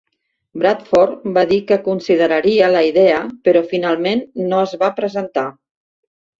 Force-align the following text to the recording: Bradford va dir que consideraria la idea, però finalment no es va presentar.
Bradford 0.61 1.27
va 1.35 1.43
dir 1.51 1.59
que 1.73 1.77
consideraria 1.89 2.71
la 2.77 2.83
idea, 2.89 3.21
però 3.51 3.63
finalment 3.77 4.27
no 4.51 4.65
es 4.67 4.77
va 4.87 4.93
presentar. 5.03 5.49